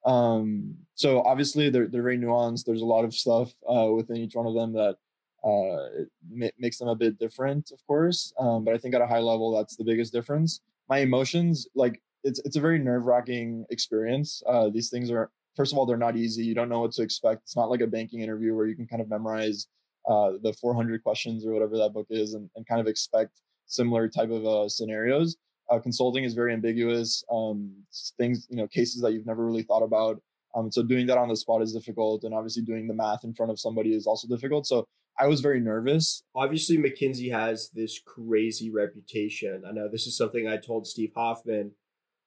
um 0.05 0.73
so 0.95 1.21
obviously 1.23 1.69
they're, 1.69 1.87
they're 1.87 2.03
very 2.03 2.17
nuanced 2.17 2.65
there's 2.65 2.81
a 2.81 2.85
lot 2.85 3.05
of 3.05 3.13
stuff 3.13 3.51
uh, 3.69 3.89
within 3.91 4.17
each 4.17 4.35
one 4.35 4.45
of 4.45 4.53
them 4.53 4.73
that 4.73 4.95
uh 5.43 6.05
ma- 6.29 6.47
makes 6.57 6.77
them 6.77 6.87
a 6.87 6.95
bit 6.95 7.17
different 7.19 7.71
of 7.71 7.85
course 7.85 8.33
um 8.39 8.63
but 8.63 8.73
i 8.73 8.77
think 8.77 8.95
at 8.95 9.01
a 9.01 9.07
high 9.07 9.19
level 9.19 9.55
that's 9.55 9.75
the 9.75 9.83
biggest 9.83 10.13
difference 10.13 10.61
my 10.89 10.99
emotions 10.99 11.67
like 11.75 12.01
it's 12.23 12.39
it's 12.45 12.55
a 12.55 12.61
very 12.61 12.79
nerve-wracking 12.79 13.65
experience 13.69 14.41
uh 14.47 14.69
these 14.69 14.89
things 14.89 15.11
are 15.11 15.29
first 15.55 15.71
of 15.71 15.77
all, 15.77 15.85
they're 15.85 15.97
not 15.97 16.17
easy. 16.17 16.43
You 16.43 16.55
don't 16.55 16.69
know 16.69 16.81
what 16.81 16.91
to 16.93 17.01
expect. 17.01 17.43
It's 17.43 17.55
not 17.55 17.69
like 17.69 17.81
a 17.81 17.87
banking 17.87 18.21
interview 18.21 18.55
where 18.55 18.65
you 18.65 18.75
can 18.75 18.87
kind 18.87 19.01
of 19.01 19.09
memorize 19.09 19.67
uh, 20.07 20.33
the 20.41 20.53
400 20.53 21.03
questions 21.03 21.45
or 21.45 21.53
whatever 21.53 21.77
that 21.77 21.93
book 21.93 22.07
is 22.09 22.33
and, 22.33 22.49
and 22.55 22.67
kind 22.67 22.81
of 22.81 22.87
expect 22.87 23.41
similar 23.67 24.07
type 24.07 24.29
of 24.29 24.45
uh, 24.45 24.67
scenarios. 24.67 25.37
Uh, 25.69 25.79
consulting 25.79 26.23
is 26.23 26.33
very 26.33 26.53
ambiguous. 26.53 27.23
Um, 27.31 27.71
things, 28.17 28.47
you 28.49 28.57
know, 28.57 28.67
cases 28.67 29.01
that 29.01 29.13
you've 29.13 29.25
never 29.25 29.45
really 29.45 29.63
thought 29.63 29.83
about. 29.83 30.21
Um, 30.55 30.71
so 30.71 30.83
doing 30.83 31.07
that 31.07 31.17
on 31.17 31.29
the 31.29 31.35
spot 31.35 31.61
is 31.61 31.73
difficult, 31.73 32.25
and 32.25 32.33
obviously 32.33 32.61
doing 32.61 32.87
the 32.87 32.93
math 32.93 33.23
in 33.23 33.33
front 33.33 33.51
of 33.51 33.59
somebody 33.59 33.95
is 33.95 34.05
also 34.05 34.27
difficult. 34.27 34.67
So 34.67 34.87
I 35.19 35.27
was 35.27 35.41
very 35.41 35.59
nervous. 35.59 36.23
Obviously, 36.35 36.77
McKinsey 36.77 37.31
has 37.31 37.69
this 37.69 37.99
crazy 37.99 38.71
reputation. 38.71 39.63
I 39.67 39.71
know 39.71 39.87
this 39.87 40.07
is 40.07 40.17
something 40.17 40.47
I 40.47 40.57
told 40.57 40.87
Steve 40.87 41.11
Hoffman 41.15 41.71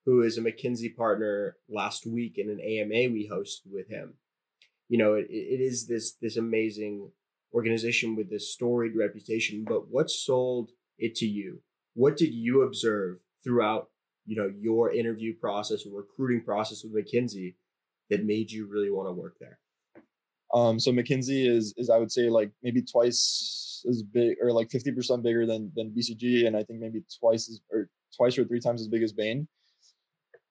who 0.07 0.23
is 0.23 0.39
a 0.39 0.41
McKinsey 0.41 0.97
partner 0.97 1.57
last 1.69 2.07
week 2.07 2.39
in 2.39 2.49
an 2.49 2.61
AMA 2.61 3.13
we 3.13 3.29
hosted 3.31 3.73
with 3.73 3.89
him. 3.89 4.15
You 4.89 4.99
know, 4.99 5.15
it, 5.15 5.27
it 5.29 5.61
is 5.61 5.89
this 5.89 6.15
this 6.23 6.37
amazing 6.37 7.11
organization 7.53 8.15
with 8.15 8.31
this 8.31 8.53
storied 8.53 8.97
reputation, 8.97 9.65
but 9.69 9.91
what 9.91 10.09
sold 10.09 10.71
it 10.97 11.17
to 11.17 11.27
you? 11.27 11.61
What 11.95 12.17
did 12.17 12.33
you 12.33 12.63
observe 12.63 13.19
throughout, 13.43 13.89
you 14.27 14.37
know, 14.37 14.51
your 14.61 14.93
interview 14.93 15.35
process 15.35 15.85
or 15.85 15.99
recruiting 15.99 16.45
process 16.45 16.85
with 16.85 16.95
McKinsey 16.95 17.55
that 18.09 18.25
made 18.25 18.53
you 18.53 18.69
really 18.69 18.91
want 18.91 19.09
to 19.09 19.13
work 19.13 19.37
there? 19.41 19.59
Um, 20.57 20.81
so 20.81 20.91
McKinsey 20.91 21.49
is 21.49 21.75
is 21.77 21.91
I 21.91 21.99
would 21.99 22.11
say 22.11 22.29
like 22.31 22.51
maybe 22.63 22.83
twice 22.83 23.85
as 23.89 24.03
big 24.03 24.37
or 24.43 24.51
like 24.53 24.69
50% 24.69 25.23
bigger 25.23 25.47
than 25.47 25.71
than 25.77 25.91
BCG 25.91 26.47
and 26.47 26.57
I 26.57 26.63
think 26.65 26.81
maybe 26.81 27.03
twice 27.21 27.49
as 27.51 27.61
or 27.71 27.89
twice 28.17 28.39
or 28.39 28.45
three 28.45 28.61
times 28.61 28.81
as 28.81 28.89
big 28.89 29.03
as 29.03 29.13
Bain 29.13 29.47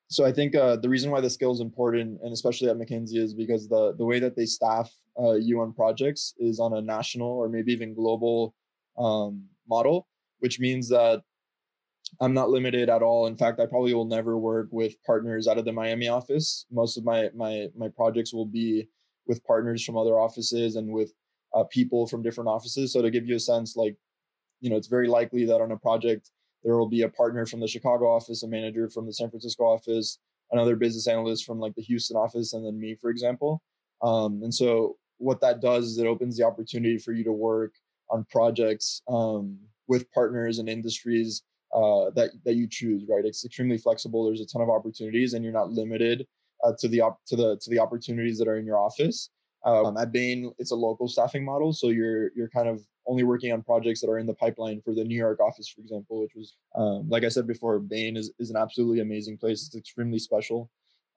so 0.07 0.23
I 0.23 0.31
think 0.31 0.55
uh, 0.55 0.75
the 0.75 0.89
reason 0.89 1.09
why 1.09 1.19
the 1.19 1.29
skill 1.29 1.51
is 1.51 1.61
important, 1.61 2.19
and 2.21 2.31
especially 2.31 2.69
at 2.69 2.77
McKinsey, 2.77 3.17
is 3.17 3.33
because 3.33 3.67
the 3.67 3.95
the 3.97 4.05
way 4.05 4.19
that 4.19 4.35
they 4.35 4.45
staff 4.45 4.91
uh, 5.17 5.33
on 5.33 5.73
projects 5.73 6.35
is 6.37 6.59
on 6.59 6.73
a 6.73 6.81
national 6.81 7.27
or 7.27 7.49
maybe 7.49 7.71
even 7.71 7.95
global 7.95 8.53
um, 8.97 9.43
model, 9.67 10.07
which 10.39 10.59
means 10.59 10.89
that 10.89 11.23
I'm 12.21 12.35
not 12.35 12.51
limited 12.51 12.87
at 12.89 13.01
all. 13.01 13.25
In 13.25 13.35
fact, 13.35 13.59
I 13.59 13.65
probably 13.65 13.95
will 13.95 14.05
never 14.05 14.37
work 14.37 14.67
with 14.71 14.95
partners 15.03 15.47
out 15.47 15.57
of 15.57 15.65
the 15.65 15.73
Miami 15.73 16.07
office. 16.07 16.65
Most 16.71 16.97
of 16.97 17.03
my 17.03 17.29
my 17.35 17.67
my 17.75 17.89
projects 17.89 18.31
will 18.31 18.45
be 18.45 18.87
with 19.27 19.43
partners 19.43 19.83
from 19.83 19.97
other 19.97 20.19
offices 20.19 20.75
and 20.75 20.89
with 20.89 21.11
uh, 21.53 21.63
people 21.65 22.07
from 22.07 22.21
different 22.21 22.49
offices. 22.49 22.93
So 22.93 23.01
to 23.01 23.09
give 23.09 23.25
you 23.25 23.35
a 23.35 23.39
sense, 23.39 23.75
like, 23.75 23.95
you 24.61 24.69
know, 24.69 24.75
it's 24.75 24.87
very 24.87 25.07
likely 25.07 25.45
that 25.45 25.61
on 25.61 25.71
a 25.71 25.77
project 25.77 26.31
there 26.63 26.77
will 26.77 26.89
be 26.89 27.03
a 27.03 27.09
partner 27.09 27.45
from 27.45 27.59
the 27.59 27.67
Chicago 27.67 28.07
office, 28.07 28.43
a 28.43 28.47
manager 28.47 28.89
from 28.89 29.05
the 29.05 29.13
San 29.13 29.29
Francisco 29.29 29.63
office, 29.63 30.19
another 30.51 30.75
business 30.75 31.07
analyst 31.07 31.45
from 31.45 31.59
like 31.59 31.75
the 31.75 31.81
Houston 31.81 32.17
office, 32.17 32.53
and 32.53 32.65
then 32.65 32.79
me, 32.79 32.95
for 32.95 33.09
example. 33.09 33.61
Um, 34.01 34.41
and 34.43 34.53
so 34.53 34.97
what 35.17 35.39
that 35.41 35.61
does 35.61 35.85
is 35.85 35.97
it 35.99 36.07
opens 36.07 36.37
the 36.37 36.43
opportunity 36.43 36.97
for 36.97 37.13
you 37.13 37.23
to 37.23 37.31
work 37.31 37.73
on 38.09 38.25
projects 38.31 39.01
um, 39.07 39.57
with 39.87 40.11
partners 40.11 40.59
and 40.59 40.67
industries 40.67 41.43
uh, 41.73 42.09
that 42.15 42.31
that 42.45 42.55
you 42.55 42.67
choose. 42.67 43.03
Right, 43.07 43.25
it's 43.25 43.45
extremely 43.45 43.77
flexible. 43.77 44.25
There's 44.25 44.41
a 44.41 44.45
ton 44.45 44.61
of 44.61 44.69
opportunities, 44.69 45.33
and 45.33 45.43
you're 45.43 45.53
not 45.53 45.71
limited 45.71 46.25
uh, 46.65 46.73
to 46.79 46.87
the 46.87 47.01
op- 47.01 47.23
to 47.27 47.35
the 47.35 47.57
to 47.57 47.69
the 47.69 47.79
opportunities 47.79 48.37
that 48.39 48.47
are 48.47 48.57
in 48.57 48.65
your 48.65 48.77
office. 48.77 49.29
Um, 49.63 49.97
at 49.97 50.11
Bain, 50.11 50.53
it's 50.59 50.71
a 50.71 50.75
local 50.75 51.07
staffing 51.07 51.43
model, 51.43 51.73
so 51.73 51.89
you're 51.89 52.31
you're 52.35 52.49
kind 52.49 52.67
of 52.67 52.81
only 53.07 53.23
working 53.23 53.51
on 53.51 53.61
projects 53.61 54.01
that 54.01 54.09
are 54.09 54.19
in 54.19 54.25
the 54.25 54.33
pipeline 54.33 54.81
for 54.81 54.93
the 54.93 55.03
New 55.03 55.17
York 55.17 55.39
office, 55.39 55.67
for 55.67 55.81
example, 55.81 56.21
which 56.21 56.33
was 56.35 56.55
um, 56.75 57.09
like 57.09 57.23
I 57.23 57.29
said 57.29 57.47
before, 57.47 57.79
Bain 57.79 58.15
is 58.17 58.31
is 58.39 58.49
an 58.49 58.57
absolutely 58.57 58.99
amazing 58.99 59.37
place. 59.37 59.65
It's 59.65 59.75
extremely 59.75 60.19
special 60.19 60.69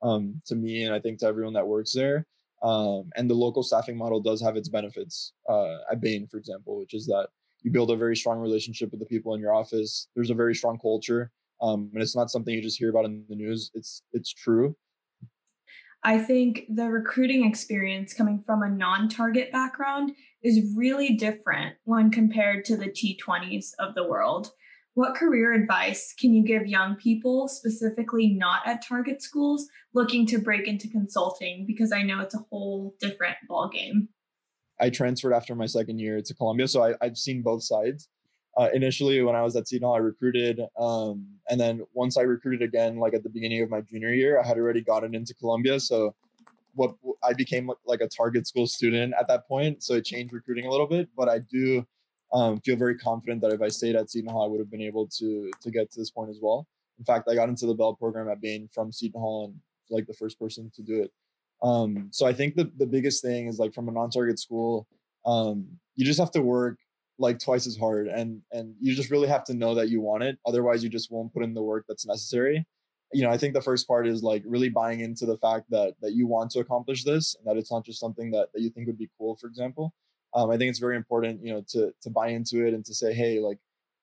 um, 0.03 0.41
to 0.47 0.55
me, 0.55 0.85
and 0.85 0.95
I 0.95 1.01
think 1.01 1.19
to 1.19 1.27
everyone 1.27 1.55
that 1.55 1.67
works 1.67 1.93
there. 1.93 2.27
Um, 2.63 3.11
and 3.17 3.31
the 3.31 3.35
local 3.35 3.63
staffing 3.63 3.97
model 3.97 4.21
does 4.21 4.43
have 4.43 4.57
its 4.57 4.69
benefits 4.69 5.33
uh, 5.49 5.77
at 5.93 6.01
Bain, 6.01 6.27
for 6.27 6.39
example, 6.39 6.77
which 6.77 6.93
is 6.93 7.07
that 7.07 7.29
you 7.63 7.71
build 7.71 7.91
a 7.91 7.97
very 7.97 8.17
strong 8.17 8.39
relationship 8.41 8.91
with 8.91 9.01
the 9.01 9.07
people 9.07 9.35
in 9.35 9.41
your 9.41 9.55
office. 9.55 10.09
There's 10.15 10.31
a 10.31 10.35
very 10.35 10.55
strong 10.55 10.79
culture, 10.79 11.31
um, 11.61 11.91
and 11.93 12.03
it's 12.03 12.17
not 12.17 12.31
something 12.31 12.55
you 12.55 12.63
just 12.63 12.79
hear 12.79 12.91
about 12.91 13.05
in 13.05 13.25
the 13.29 13.37
news. 13.37 13.71
It's 13.75 14.03
it's 14.13 14.33
true. 14.33 14.77
I 16.05 16.19
think 16.19 16.63
the 16.69 16.89
recruiting 16.89 17.45
experience 17.45 18.15
coming 18.15 18.43
from 18.47 18.63
a 18.63 18.69
non-target 18.69 19.51
background 19.51 20.13
is 20.43 20.75
really 20.77 21.17
different 21.17 21.77
when 21.85 22.11
compared 22.11 22.65
to 22.67 22.77
the 22.77 22.89
T20s 22.89 23.71
of 23.79 23.95
the 23.95 24.07
world. 24.09 24.53
What 24.95 25.15
career 25.15 25.53
advice 25.53 26.15
can 26.19 26.33
you 26.33 26.45
give 26.45 26.67
young 26.67 26.97
people, 26.97 27.49
specifically 27.49 28.29
not 28.29 28.63
at 28.67 28.85
target 28.85 29.23
schools, 29.23 29.69
looking 29.95 30.27
to 30.27 30.39
break 30.39 30.67
into 30.67 30.89
consulting? 30.89 31.65
Because 31.67 31.93
I 31.93 32.03
know 32.03 32.21
it's 32.21 32.35
a 32.35 32.45
whole 32.51 32.95
different 33.01 33.37
ballgame. 33.51 34.09
I 34.81 34.91
transferred 34.91 35.35
after 35.35 35.55
my 35.55 35.67
second 35.67 35.99
year 35.99 36.21
to 36.21 36.35
Columbia, 36.35 36.69
so 36.69 36.83
I, 36.83 36.95
have 37.01 37.17
seen 37.17 37.43
both 37.43 37.65
sides. 37.65 38.09
Uh, 38.59 38.69
initially, 38.75 39.23
when 39.23 39.37
I 39.37 39.43
was 39.43 39.55
at 39.55 39.69
Seton 39.69 39.89
I 39.89 39.99
recruited, 39.99 40.61
um, 40.77 41.25
and 41.49 41.61
then 41.61 41.83
once 41.95 42.17
I 42.17 42.23
recruited 42.23 42.63
again, 42.63 42.97
like 42.97 43.15
at 43.15 43.23
the 43.23 43.29
beginning 43.29 43.63
of 43.63 43.71
my 43.71 43.83
junior 43.83 44.13
year, 44.13 44.41
I 44.41 44.47
had 44.47 44.59
already 44.59 44.81
gotten 44.81 45.15
into 45.15 45.33
Columbia, 45.35 45.79
so 45.79 46.15
what 46.75 46.95
I 47.23 47.35
became 47.35 47.71
like 47.87 48.01
a 48.01 48.09
target 48.09 48.47
school 48.47 48.67
student 48.67 49.15
at 49.19 49.29
that 49.29 49.47
point. 49.47 49.83
So 49.83 49.95
it 49.95 50.05
changed 50.05 50.33
recruiting 50.33 50.67
a 50.67 50.71
little 50.71 50.87
bit, 50.87 51.09
but 51.17 51.29
I 51.29 51.39
do 51.39 51.85
um, 52.33 52.61
feel 52.61 52.77
very 52.77 52.97
confident 52.97 53.41
that 53.43 53.53
if 53.53 53.63
I 53.63 53.69
stayed 53.69 53.97
at 53.97 54.11
Seton 54.11 54.31
Hall, 54.31 54.45
I 54.45 54.49
would 54.49 54.61
have 54.61 54.71
been 54.71 54.83
able 54.83 55.07
to 55.19 55.51
to 55.61 55.71
get 55.71 55.91
to 55.93 56.01
this 56.01 56.11
point 56.11 56.31
as 56.31 56.41
well. 56.43 56.67
In 56.99 57.05
fact, 57.05 57.29
I 57.29 57.37
got 57.37 57.49
into 57.49 57.67
the 57.67 57.75
BEL 57.75 57.95
program 57.95 58.29
at 58.29 58.41
Bain 58.41 58.69
from 58.73 58.91
Seton 58.91 59.21
Hall 59.21 59.47
and 59.47 59.55
like 59.89 60.07
the 60.07 60.15
first 60.15 60.39
person 60.39 60.71
to 60.75 60.83
do 60.83 61.03
it. 61.03 61.13
Um, 61.63 62.09
so 62.11 62.27
I 62.27 62.33
think 62.33 62.57
the 62.57 62.71
the 62.77 62.87
biggest 62.87 63.23
thing 63.23 63.47
is 63.47 63.59
like 63.59 63.73
from 63.73 63.89
a 63.89 63.93
non-target 63.93 64.39
school, 64.39 64.89
um, 65.27 65.67
you 65.97 66.05
just 66.05 66.21
have 66.21 66.33
to 66.33 66.43
work 66.43 66.79
like 67.19 67.39
twice 67.39 67.67
as 67.67 67.77
hard 67.77 68.07
and 68.07 68.41
and 68.53 68.75
you 68.81 68.95
just 68.95 69.11
really 69.11 69.29
have 69.29 69.45
to 69.45 69.55
know 69.55 69.75
that 69.75 69.89
you 69.89 70.01
want 70.01 70.23
it. 70.23 70.39
Otherwise, 70.47 70.83
you 70.83 70.89
just 70.89 71.11
won't 71.11 71.33
put 71.33 71.43
in 71.43 71.55
the 71.55 71.63
work 71.63 71.85
that's 71.89 72.07
necessary. 72.07 72.65
You 73.13 73.23
know, 73.23 73.31
I 73.31 73.39
think 73.39 73.55
the 73.55 73.63
first 73.63 73.89
part 73.89 74.07
is 74.07 74.23
like 74.23 74.43
really 74.47 74.69
buying 74.69 75.01
into 75.01 75.27
the 75.27 75.39
fact 75.39 75.67
that 75.71 75.95
that 76.03 76.13
you 76.13 76.27
want 76.27 76.51
to 76.53 76.61
accomplish 76.61 77.05
this 77.05 77.35
and 77.37 77.47
that 77.47 77.59
it's 77.59 77.73
not 77.73 77.85
just 77.85 78.01
something 78.01 78.31
that 78.33 78.49
that 78.55 78.61
you 78.61 78.71
think 78.71 78.87
would 78.87 78.99
be 78.99 79.11
cool, 79.19 79.37
for 79.37 79.47
example 79.49 79.93
um, 80.35 80.51
I 80.51 80.57
think 80.57 80.71
it's 80.71 80.79
very 80.79 80.97
important, 80.97 81.41
you 81.43 81.53
know, 81.53 81.65
to 81.71 81.93
to 82.03 82.11
buy 82.11 82.29
into 82.29 82.67
it 82.67 82.75
and 82.75 82.85
to 82.85 82.95
say, 82.95 83.13
hey, 83.13 83.41
like, 83.41 83.59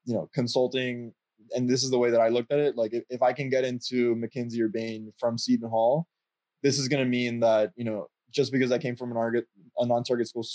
you 0.05 0.13
know, 0.13 0.29
consulting, 0.33 1.13
and 1.51 1.69
this 1.69 1.83
is 1.83 1.91
the 1.91 1.99
way 1.99 2.09
that 2.09 2.21
I 2.21 2.29
looked 2.29 2.51
at 2.51 2.59
it. 2.59 2.75
Like, 2.75 2.93
if, 2.93 3.03
if 3.09 3.21
I 3.21 3.33
can 3.33 3.49
get 3.49 3.63
into 3.63 4.15
McKinsey 4.15 4.59
or 4.59 4.67
Bain 4.67 5.13
from 5.19 5.37
Seton 5.37 5.69
Hall, 5.69 6.07
this 6.63 6.79
is 6.79 6.87
going 6.87 7.03
to 7.03 7.09
mean 7.09 7.39
that 7.41 7.71
you 7.75 7.85
know, 7.85 8.07
just 8.31 8.51
because 8.51 8.71
I 8.71 8.77
came 8.77 8.95
from 8.95 9.11
an 9.11 9.17
target, 9.17 9.45
a 9.77 9.85
non-target 9.85 10.27
school, 10.27 10.45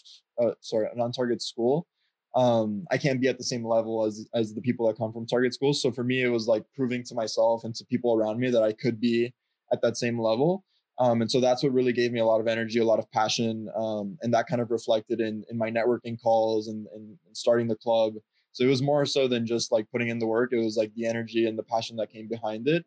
uh, 0.43 0.53
sorry, 0.61 0.89
a 0.93 0.97
non-target 0.97 1.41
school, 1.41 1.87
um, 2.35 2.87
I 2.91 2.99
can't 2.99 3.21
be 3.21 3.29
at 3.29 3.39
the 3.39 3.45
same 3.45 3.65
level 3.65 4.05
as 4.05 4.29
as 4.35 4.55
the 4.55 4.61
people 4.61 4.87
that 4.87 4.97
come 4.97 5.13
from 5.13 5.27
target 5.27 5.55
schools. 5.55 5.83
So 5.83 5.91
for 5.91 6.05
me, 6.05 6.23
it 6.23 6.29
was 6.29 6.47
like 6.47 6.65
proving 6.75 7.03
to 7.05 7.15
myself 7.15 7.65
and 7.65 7.75
to 7.75 7.85
people 7.85 8.15
around 8.15 8.39
me 8.39 8.51
that 8.51 8.63
I 8.63 8.73
could 8.73 9.01
be 9.01 9.35
at 9.73 9.83
that 9.83 9.97
same 9.97 10.21
level. 10.21 10.65
Um, 10.99 11.23
and 11.23 11.31
so 11.31 11.41
that's 11.41 11.63
what 11.63 11.73
really 11.73 11.95
gave 11.95 12.13
me 12.13 12.21
a 12.21 12.25
lot 12.25 12.41
of 12.41 12.47
energy, 12.47 12.79
a 12.79 12.85
lot 12.85 12.99
of 12.99 13.11
passion, 13.11 13.71
um, 13.75 14.19
and 14.21 14.35
that 14.35 14.47
kind 14.47 14.61
of 14.61 14.71
reflected 14.71 15.21
in 15.21 15.45
in 15.51 15.57
my 15.57 15.71
networking 15.71 16.21
calls 16.21 16.69
and, 16.69 16.87
and, 16.95 17.17
starting 17.33 17.69
the 17.69 17.77
club. 17.77 18.15
So 18.53 18.65
it 18.65 18.67
was 18.67 18.83
more 18.83 19.07
so 19.07 19.27
than 19.27 19.47
just 19.47 19.73
like 19.73 19.87
putting 19.91 20.09
in 20.09 20.19
the 20.19 20.27
work. 20.27 20.53
It 20.53 20.59
was 20.59 20.77
like 20.77 20.93
the 20.95 21.07
energy 21.07 21.47
and 21.47 21.59
the 21.59 21.63
passion 21.63 21.97
that 21.97 22.13
came 22.13 22.29
behind 22.29 22.69
it. 22.69 22.85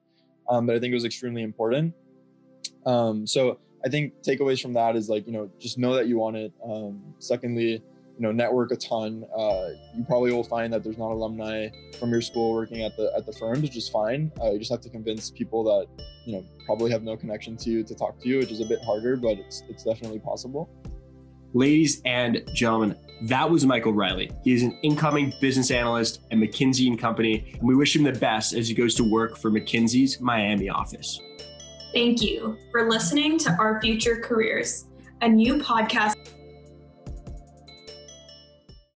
Um, 0.49 0.67
that 0.67 0.75
I 0.75 0.79
think 0.79 0.91
it 0.91 0.95
was 0.95 1.05
extremely 1.05 1.41
important. 1.41 1.95
Um, 2.85 3.25
so 3.25 3.59
I 3.85 3.89
think 3.89 4.13
takeaways 4.21 4.61
from 4.61 4.73
that 4.73 4.95
is 4.95 5.09
like 5.09 5.25
you 5.25 5.33
know 5.33 5.49
just 5.59 5.77
know 5.77 5.95
that 5.95 6.07
you 6.07 6.17
want 6.19 6.37
it. 6.37 6.53
Um, 6.63 7.01
secondly, 7.19 7.81
you 8.15 8.21
know 8.21 8.31
network 8.31 8.71
a 8.71 8.75
ton 8.75 9.25
uh, 9.37 9.69
you 9.95 10.03
probably 10.03 10.31
will 10.31 10.43
find 10.43 10.71
that 10.71 10.83
there's 10.83 10.97
not 10.97 11.11
alumni 11.11 11.67
from 11.99 12.11
your 12.11 12.21
school 12.21 12.53
working 12.53 12.83
at 12.83 12.95
the 12.95 13.11
at 13.17 13.25
the 13.25 13.33
firms 13.33 13.61
which 13.61 13.75
is 13.75 13.89
fine. 13.89 14.31
Uh, 14.41 14.51
you 14.51 14.59
just 14.59 14.71
have 14.71 14.81
to 14.81 14.89
convince 14.89 15.31
people 15.31 15.63
that 15.63 15.87
you 16.25 16.33
know 16.33 16.45
probably 16.65 16.91
have 16.91 17.03
no 17.03 17.17
connection 17.17 17.57
to 17.57 17.69
you 17.69 17.83
to 17.83 17.95
talk 17.95 18.19
to 18.21 18.29
you 18.29 18.39
which 18.39 18.51
is 18.51 18.59
a 18.59 18.65
bit 18.65 18.83
harder 18.83 19.15
but 19.15 19.37
it's 19.39 19.63
it's 19.69 19.83
definitely 19.83 20.19
possible. 20.19 20.69
Ladies 21.53 22.01
and 22.05 22.41
gentlemen 22.53 22.95
that 23.23 23.49
was 23.49 23.65
michael 23.65 23.93
riley. 23.93 24.29
He 24.43 24.53
is 24.53 24.63
an 24.63 24.77
incoming 24.83 25.33
business 25.41 25.71
analyst 25.71 26.21
at 26.31 26.37
mckinsey 26.37 26.87
and 26.87 26.99
company 26.99 27.51
and 27.53 27.67
we 27.67 27.75
wish 27.75 27.95
him 27.95 28.03
the 28.03 28.11
best 28.11 28.53
as 28.53 28.67
he 28.67 28.75
goes 28.75 28.95
to 28.95 29.03
work 29.03 29.37
for 29.37 29.49
mckinsey's 29.49 30.19
miami 30.19 30.69
office. 30.69 31.19
Thank 31.93 32.21
you 32.21 32.57
for 32.71 32.89
listening 32.89 33.37
to 33.39 33.51
our 33.59 33.81
future 33.81 34.19
careers 34.19 34.85
a 35.21 35.27
new 35.29 35.55
podcast 35.55 36.12